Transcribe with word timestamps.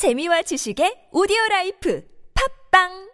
재미와 0.00 0.40
지식의 0.40 1.10
오디오 1.12 1.36
life 1.50 2.02
팟빵 2.72 3.10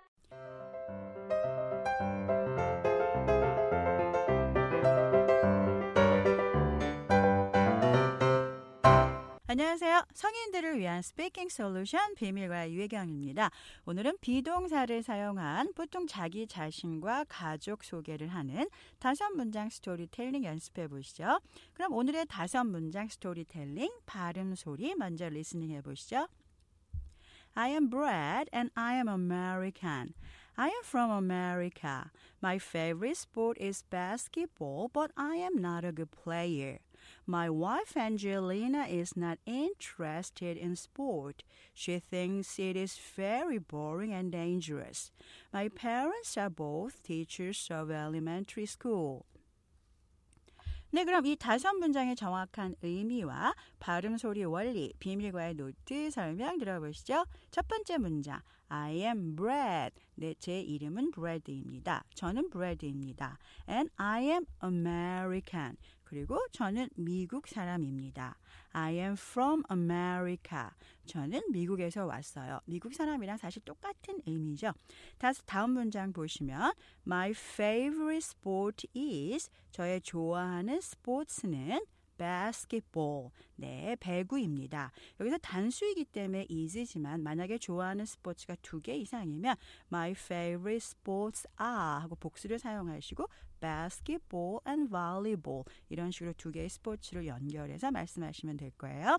안녕하세요. 9.48 10.04
성인들을 10.14 10.78
위한 10.78 11.02
speaking 11.02 11.48
솔루션 11.48 12.14
비밀과 12.14 12.70
유혜경입니다. 12.70 13.50
오늘은 13.86 14.18
비동사를 14.20 15.02
사용한 15.02 15.72
보통 15.74 16.06
자기 16.06 16.46
자신과 16.46 17.24
가족 17.28 17.82
소개를 17.82 18.28
하는 18.28 18.68
다섯 19.00 19.30
문장 19.30 19.68
스토리텔링 19.70 20.44
연습해 20.44 20.86
보시죠. 20.86 21.40
그럼 21.72 21.94
오늘의 21.94 22.26
다섯 22.28 22.62
문장 22.62 23.08
스토리텔링 23.08 23.90
발음 24.06 24.54
소리 24.54 24.94
먼저 24.94 25.28
listening 25.28 25.72
해 25.72 25.82
보시죠. 25.82 26.28
I 27.58 27.68
am 27.68 27.88
Brad 27.88 28.50
and 28.52 28.70
I 28.76 28.96
am 28.96 29.08
American. 29.08 30.12
I 30.58 30.66
am 30.68 30.82
from 30.82 31.10
America. 31.10 32.10
My 32.42 32.58
favorite 32.58 33.16
sport 33.16 33.56
is 33.58 33.80
basketball, 33.80 34.90
but 34.92 35.10
I 35.16 35.36
am 35.36 35.56
not 35.56 35.82
a 35.82 35.90
good 35.90 36.10
player. 36.10 36.80
My 37.26 37.48
wife 37.48 37.96
Angelina 37.96 38.84
is 38.84 39.16
not 39.16 39.38
interested 39.46 40.58
in 40.58 40.76
sport. 40.76 41.44
She 41.72 41.98
thinks 41.98 42.58
it 42.58 42.76
is 42.76 42.98
very 43.16 43.58
boring 43.58 44.12
and 44.12 44.30
dangerous. 44.30 45.10
My 45.50 45.68
parents 45.68 46.36
are 46.36 46.50
both 46.50 47.02
teachers 47.02 47.68
of 47.70 47.90
elementary 47.90 48.66
school. 48.66 49.24
네, 50.92 51.04
그럼 51.04 51.26
이 51.26 51.36
다섯 51.36 51.72
문장의 51.74 52.14
정확한 52.16 52.76
의미와 52.80 53.54
발음 53.80 54.16
소리 54.16 54.44
원리, 54.44 54.92
비밀과의 54.98 55.54
노트 55.54 56.10
설명 56.10 56.58
들어보시죠. 56.58 57.24
첫 57.50 57.66
번째 57.66 57.98
문장. 57.98 58.40
I 58.68 59.02
am 59.02 59.36
Brad. 59.36 59.94
네, 60.14 60.34
제 60.38 60.60
이름은 60.60 61.10
Brad입니다. 61.10 62.04
저는 62.14 62.50
Brad입니다. 62.50 63.38
And 63.68 63.90
I 63.96 64.24
am 64.24 64.46
American. 64.62 65.76
그리고 66.06 66.38
저는 66.52 66.88
미국 66.94 67.48
사람입니다. 67.48 68.38
I 68.70 68.94
am 68.94 69.14
from 69.14 69.62
America. 69.70 70.68
저는 71.04 71.42
미국에서 71.50 72.06
왔어요. 72.06 72.60
미국 72.64 72.94
사람이랑 72.94 73.36
사실 73.36 73.62
똑같은 73.64 74.20
의미죠. 74.24 74.72
다시 75.18 75.44
다음 75.46 75.70
문장 75.72 76.12
보시면 76.12 76.72
My 77.06 77.30
favorite 77.30 78.18
sport 78.18 78.86
is 78.96 79.50
저의 79.72 80.00
좋아하는 80.00 80.80
스포츠는 80.80 81.84
basketball. 82.16 83.30
네, 83.56 83.96
배구입니다. 84.00 84.92
여기서 85.20 85.38
단수이기 85.38 86.04
때문에 86.06 86.46
is지만 86.48 87.22
만약에 87.22 87.58
좋아하는 87.58 88.04
스포츠가 88.04 88.56
두 88.62 88.80
개 88.80 88.94
이상이면 88.96 89.56
my 89.92 90.10
favorite 90.12 90.76
sports 90.76 91.46
are 91.60 92.00
하고 92.02 92.14
복수를 92.16 92.58
사용하시고 92.58 93.26
basketball 93.60 94.58
and 94.68 94.90
volleyball 94.90 95.64
이런 95.88 96.10
식으로 96.10 96.32
두 96.36 96.52
개의 96.52 96.68
스포츠를 96.68 97.26
연결해서 97.26 97.90
말씀하시면 97.90 98.56
될 98.58 98.70
거예요. 98.72 99.18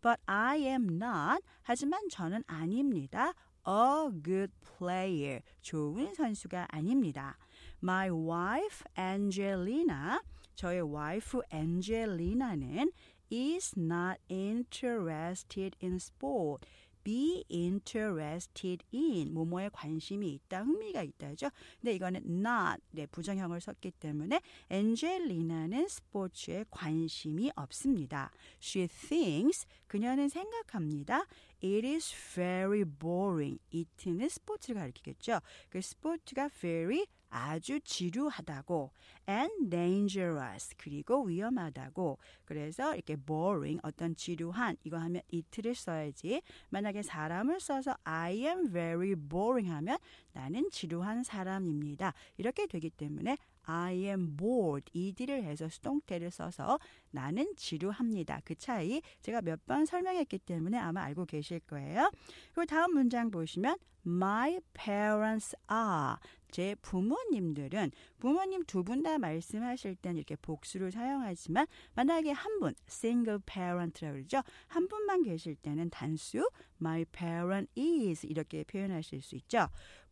But 0.00 0.20
I 0.26 0.60
am 0.62 1.00
not 1.02 1.42
하지만 1.62 2.08
저는 2.10 2.42
아닙니다. 2.46 3.32
a 3.66 4.22
good 4.22 4.52
player 4.76 5.40
좋은 5.62 6.12
선수가 6.14 6.68
아닙니다. 6.70 7.38
My 7.82 8.10
wife 8.10 8.84
Angelina 8.98 10.18
저의 10.54 10.80
와이프 10.82 11.42
엔젤리나는 11.50 12.92
is 13.30 13.74
not 13.76 14.18
interested 14.28 15.76
in 15.82 15.96
sport. 15.96 16.66
be 17.04 17.44
interested 17.50 18.82
in 18.92 19.32
뭐뭐에 19.32 19.68
관심이 19.72 20.32
있다, 20.32 20.62
흥미가 20.62 21.02
있다죠. 21.02 21.50
근데 21.80 21.94
이거는 21.94 22.22
not 22.24 22.82
네, 22.90 23.06
부정형을 23.06 23.60
썼기 23.60 23.92
때문에 23.92 24.40
엔젤리나는 24.70 25.86
스포츠에 25.86 26.64
관심이 26.70 27.52
없습니다. 27.54 28.30
She 28.60 28.88
thinks 28.88 29.66
그녀는 29.86 30.28
생각합니다. 30.28 31.26
It 31.62 31.86
is 31.86 32.12
very 32.34 32.84
boring. 32.84 33.58
it는 33.72 34.28
스포츠를 34.28 34.80
가리키겠죠. 34.80 35.40
그 35.68 35.80
스포츠가 35.80 36.48
very 36.48 37.06
아주 37.36 37.80
지루하다고 37.80 38.92
and 39.28 39.68
dangerous 39.68 40.72
그리고 40.76 41.24
위험하다고 41.24 42.18
그래서 42.44 42.94
이렇게 42.94 43.16
boring 43.16 43.80
어떤 43.82 44.14
지루한 44.14 44.76
이거 44.84 44.98
하면 44.98 45.20
it를 45.32 45.74
써야지 45.74 46.42
만약에 46.70 47.02
사람을 47.02 47.58
써서 47.58 47.96
I 48.04 48.44
am 48.46 48.70
very 48.70 49.16
boring 49.16 49.68
하면 49.68 49.98
나는 50.32 50.70
지루한 50.70 51.24
사람입니다 51.24 52.14
이렇게 52.36 52.68
되기 52.68 52.88
때문에 52.88 53.36
I 53.64 54.04
am 54.04 54.36
bored 54.36 54.88
이디를 54.92 55.42
해서 55.42 55.68
수동태를 55.68 56.30
써서 56.30 56.78
나는 57.10 57.54
지루합니다. 57.56 58.42
그 58.44 58.54
차이 58.54 59.00
제가 59.22 59.40
몇 59.40 59.64
번 59.64 59.86
설명했기 59.86 60.40
때문에 60.40 60.76
아마 60.76 61.02
알고 61.04 61.24
계실 61.24 61.58
거예요. 61.60 62.10
그리고 62.52 62.66
다음 62.66 62.92
문장 62.92 63.30
보시면 63.30 63.78
My 64.06 64.60
parents 64.74 65.56
are 65.72 66.16
제 66.54 66.76
부모님들은 66.82 67.90
부모님 68.20 68.62
두 68.64 68.84
분 68.84 69.02
다 69.02 69.18
말씀하실 69.18 69.96
땐 69.96 70.16
이렇게 70.16 70.36
복수를 70.36 70.92
사용하지만 70.92 71.66
만약에 71.96 72.30
한 72.30 72.60
분 72.60 72.74
single 72.88 73.40
parent라고 73.44 74.14
그러죠. 74.14 74.40
한 74.68 74.86
분만 74.86 75.24
계실 75.24 75.56
때는 75.56 75.90
단수 75.90 76.48
my 76.80 77.04
parent 77.06 77.68
is 77.76 78.24
이렇게 78.24 78.62
표현하실 78.62 79.20
수 79.22 79.34
있죠. 79.34 79.66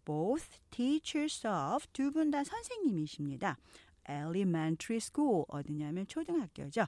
both 0.04 0.58
teachers 0.70 1.46
of 1.46 1.86
두 1.92 2.10
분 2.10 2.32
다 2.32 2.42
선생님이십니다. 2.42 3.56
elementary 4.08 4.96
school 4.96 5.44
어디냐면 5.46 6.08
초등학교죠. 6.08 6.86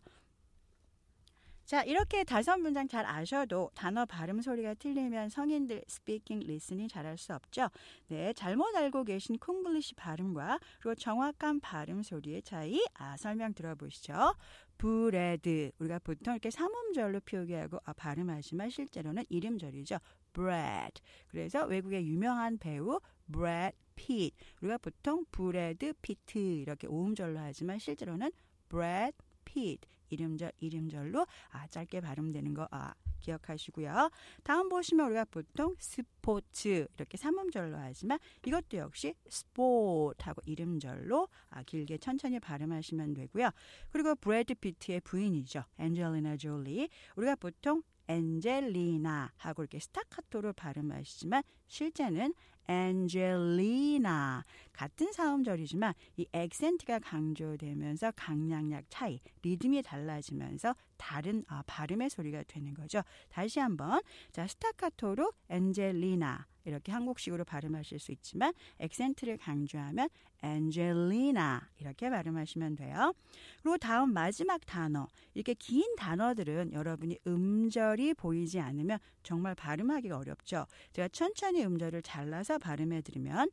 자, 1.64 1.82
이렇게 1.82 2.24
다섯 2.24 2.58
문장 2.58 2.86
잘 2.86 3.06
아셔도 3.06 3.70
단어 3.74 4.04
발음 4.04 4.42
소리가 4.42 4.74
틀리면 4.74 5.30
성인들 5.30 5.82
speaking 5.88 6.40
listening 6.40 6.88
잘할 6.88 7.16
수 7.16 7.32
없죠. 7.32 7.68
네, 8.08 8.34
잘못 8.34 8.76
알고 8.76 9.04
계신 9.04 9.38
콩글리시 9.38 9.94
발음과 9.94 10.58
그리고 10.80 10.94
정확한 10.94 11.60
발음 11.60 12.02
소리의 12.02 12.42
차이 12.42 12.84
아, 12.92 13.16
설명 13.16 13.54
들어보시죠. 13.54 14.34
브레드 14.76 15.70
우리가 15.78 16.00
보통 16.00 16.34
이렇게 16.34 16.50
삼음절로 16.50 17.20
표기하고 17.20 17.78
아, 17.84 17.94
발음하지만 17.94 18.68
실제로는 18.68 19.24
이음절이죠. 19.30 19.98
Brad. 20.34 21.00
그래서 21.28 21.64
외국의 21.64 22.06
유명한 22.06 22.58
배우 22.58 23.00
브래드 23.32 23.74
핏. 23.96 24.34
우리가 24.60 24.76
보통 24.76 25.24
브래드 25.30 25.94
피트 26.02 26.38
이렇게 26.38 26.86
오음절로 26.88 27.38
하지만 27.38 27.78
실제로는 27.78 28.32
브래드 28.68 29.16
핏. 29.46 29.80
이음절 30.14 30.52
이음절로 30.60 31.26
아 31.50 31.66
짧게 31.68 32.00
발음되는 32.00 32.54
거 32.54 32.66
아, 32.70 32.94
기억하시고요. 33.20 34.10
다음 34.42 34.68
보시면 34.68 35.06
우리가 35.06 35.24
보통 35.26 35.74
스포츠 35.78 36.86
이렇게 36.96 37.16
삼음절로 37.16 37.76
하지만 37.76 38.18
이것도 38.46 38.76
역시 38.76 39.14
sport하고 39.28 40.42
이음절로 40.46 41.28
아, 41.50 41.62
길게 41.62 41.98
천천히 41.98 42.40
발음하시면 42.40 43.14
되고요. 43.14 43.50
그리고 43.90 44.14
브래드 44.14 44.54
피트의 44.54 45.00
부인이죠. 45.00 45.64
엔젤리나 45.78 46.36
졸리. 46.36 46.88
우리가 47.16 47.36
보통 47.36 47.82
엔젤리나 48.08 49.32
하고 49.36 49.62
이렇게 49.62 49.78
스타카토로 49.78 50.52
발음하시지만 50.52 51.42
실제는 51.66 52.34
엔젤리나 52.68 54.44
같은 54.72 55.12
사음절이지만 55.12 55.94
이 56.16 56.26
액센트가 56.32 56.98
강조되면서 56.98 58.12
강약약 58.16 58.86
차이, 58.88 59.20
리듬이 59.42 59.82
달라지면서 59.82 60.74
다른 60.96 61.44
아, 61.48 61.62
발음의 61.66 62.10
소리가 62.10 62.42
되는 62.44 62.74
거죠. 62.74 63.02
다시 63.28 63.60
한번. 63.60 64.00
자 64.32 64.46
스타카토로 64.46 65.32
엔젤리나 65.48 66.46
이렇게 66.64 66.92
한국식으로 66.92 67.44
발음하실 67.44 67.98
수 67.98 68.12
있지만 68.12 68.52
액센트를 68.78 69.38
강조하면 69.38 70.08
엔젤리나 70.42 71.70
이렇게 71.78 72.10
발음하시면 72.10 72.76
돼요. 72.76 73.14
그리고 73.62 73.78
다음 73.78 74.12
마지막 74.12 74.64
단어 74.66 75.08
이렇게 75.32 75.54
긴 75.54 75.96
단어들은 75.96 76.72
여러분이 76.72 77.18
음절이 77.26 78.14
보이지 78.14 78.60
않으면 78.60 78.98
정말 79.22 79.54
발음하기가 79.54 80.16
어렵죠. 80.18 80.66
제가 80.92 81.08
천천히 81.08 81.64
음절을 81.64 82.02
잘라서 82.02 82.58
발음해 82.58 83.00
드리면 83.02 83.50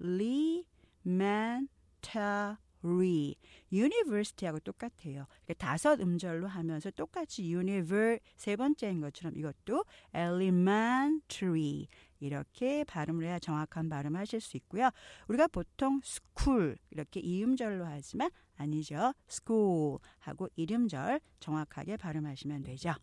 엘리멘터 0.00 0.66
re, 2.82 3.34
university하고 3.72 4.60
똑같아요. 4.60 5.26
그러니까 5.44 5.54
다섯 5.58 6.00
음절로 6.00 6.48
하면서 6.48 6.90
똑같이 6.90 7.42
univer 7.54 8.18
세 8.36 8.56
번째인 8.56 9.00
것처럼 9.00 9.36
이것도 9.36 9.84
elementary 10.14 11.88
이렇게 12.20 12.84
발음을 12.84 13.24
해야 13.24 13.38
정확한 13.38 13.88
발음 13.88 14.16
하실 14.16 14.40
수 14.40 14.56
있고요. 14.58 14.90
우리가 15.28 15.48
보통 15.48 16.00
school 16.04 16.76
이렇게 16.90 17.20
이음절로 17.20 17.84
하지만 17.86 18.30
아니죠. 18.56 19.14
school 19.28 19.98
하고 20.18 20.48
이름절 20.56 21.20
정확하게 21.40 21.96
발음하시면 21.96 22.62
되죠. 22.62 22.94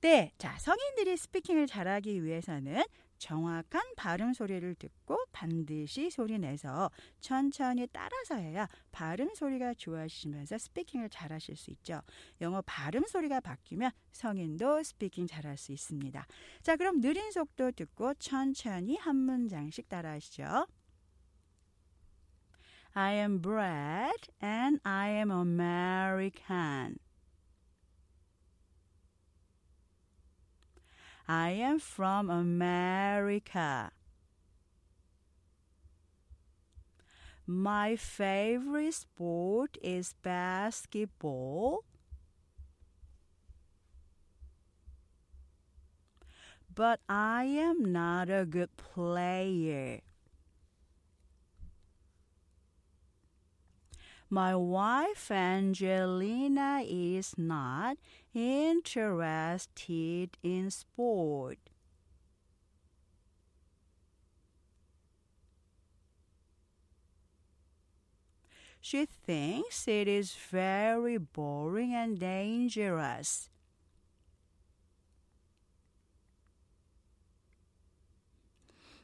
네, 0.00 0.32
자 0.38 0.58
성인들이 0.58 1.16
speaking을 1.16 1.66
잘하기 1.66 2.24
위해서는 2.24 2.82
정확한 3.20 3.82
발음 3.96 4.32
소리를 4.32 4.74
듣고 4.76 5.16
반드시 5.30 6.10
소리 6.10 6.38
내서 6.38 6.90
천천히 7.20 7.86
따라서 7.92 8.36
해야 8.36 8.66
발음 8.90 9.34
소리가 9.34 9.74
좋아지면서 9.74 10.56
speaking을 10.58 11.10
잘하실 11.10 11.54
수 11.56 11.70
있죠. 11.70 12.00
영어 12.40 12.62
발음 12.62 13.06
소리가 13.06 13.40
바뀌면 13.40 13.90
성인도 14.10 14.82
speaking 14.82 15.26
잘할 15.26 15.58
수 15.58 15.70
있습니다. 15.72 16.26
자, 16.62 16.76
그럼 16.76 17.00
느린 17.00 17.30
속도 17.30 17.70
듣고 17.70 18.14
천천히 18.14 18.96
한 18.96 19.16
문장씩 19.16 19.88
따라하시죠. 19.88 20.66
I 22.94 23.14
am 23.14 23.40
Brad 23.40 24.32
and 24.42 24.80
I 24.82 25.10
am 25.10 25.30
American. 25.30 26.96
I 31.30 31.50
am 31.50 31.78
from 31.78 32.28
America. 32.28 33.92
My 37.46 37.94
favorite 37.94 38.94
sport 38.94 39.78
is 39.80 40.12
basketball. 40.24 41.84
But 46.74 46.98
I 47.08 47.44
am 47.44 47.92
not 47.92 48.28
a 48.28 48.44
good 48.44 48.76
player. 48.76 50.00
My 54.32 54.54
wife 54.54 55.32
Angelina 55.32 56.84
is 56.86 57.36
not 57.36 57.96
interested 58.32 60.30
in 60.40 60.70
sport. 60.70 61.58
She 68.80 69.04
thinks 69.04 69.88
it 69.88 70.06
is 70.06 70.34
very 70.34 71.18
boring 71.18 71.92
and 71.92 72.18
dangerous. 72.20 73.50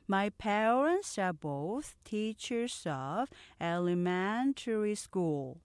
My 0.08 0.30
parents 0.30 1.18
are 1.18 1.34
both 1.34 1.96
teachers 2.04 2.86
of 2.86 3.30
elementary 3.60 4.96
school. 4.96 5.62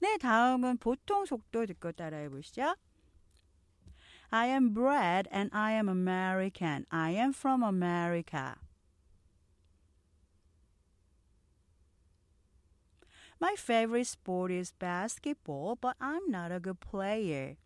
네, 0.00 0.16
다음은 0.18 0.76
보통 0.78 1.24
속도 1.24 1.66
듣고 1.66 1.92
따라해 1.92 2.28
보시죠. 2.28 2.76
I 4.30 4.48
am 4.48 4.74
bred 4.74 5.26
and 5.32 5.50
I 5.54 5.72
am 5.72 5.88
American. 5.88 6.84
I 6.90 7.12
am 7.12 7.32
from 7.32 7.62
America. 7.62 8.56
My 13.40 13.54
favorite 13.56 14.06
sport 14.06 14.50
is 14.50 14.72
basketball, 14.72 15.76
but 15.80 15.96
I'm 16.00 16.28
not 16.30 16.52
a 16.52 16.60
good 16.60 16.80
player. 16.80 17.56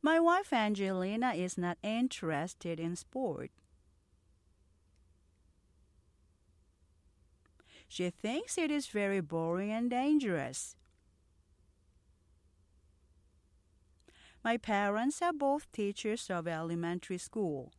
My 0.00 0.20
wife 0.20 0.52
Angelina 0.52 1.32
is 1.34 1.58
not 1.58 1.78
interested 1.82 2.78
in 2.78 2.94
sport. 2.96 3.50
She 7.88 8.10
thinks 8.10 8.58
it 8.58 8.70
is 8.70 8.86
very 8.86 9.20
boring 9.20 9.72
and 9.72 9.90
dangerous. 9.90 10.76
My 14.44 14.56
parents 14.56 15.20
are 15.20 15.32
both 15.32 15.70
teachers 15.72 16.30
of 16.30 16.46
elementary 16.46 17.18
school. 17.18 17.72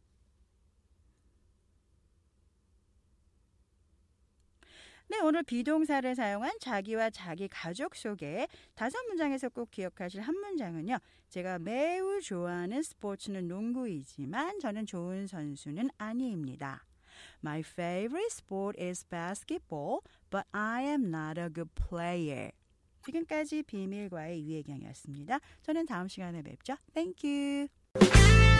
네, 5.09 5.19
오늘 5.21 5.41
비동사를 5.41 6.13
사용한 6.13 6.59
자기와 6.59 7.09
자기 7.09 7.47
가족 7.47 7.95
속에 7.95 8.47
다섯 8.75 8.95
문장에서 9.07 9.49
꼭 9.49 9.71
기억하실 9.71 10.21
한 10.21 10.35
문장은요. 10.35 10.99
제가 11.29 11.57
매우 11.57 12.21
좋아하는 12.21 12.83
스포츠는 12.83 13.47
농구이지만 13.47 14.59
저는 14.59 14.85
좋은 14.85 15.25
선수는 15.25 15.89
아니입니다. 15.97 16.85
My 17.43 17.61
favorite 17.61 18.27
sport 18.29 18.79
is 18.79 19.03
basketball, 19.05 20.01
but 20.29 20.45
I 20.51 20.83
am 20.83 21.07
not 21.07 21.41
a 21.41 21.49
good 21.51 21.71
player. 21.73 22.51
지금까지 23.01 23.63
비밀과의 23.63 24.45
유혜경이었습니다. 24.45 25.39
저는 25.63 25.87
다음 25.87 26.07
시간에 26.07 26.43
뵙죠. 26.43 26.75
Thank 26.93 27.27
you. 27.27 28.58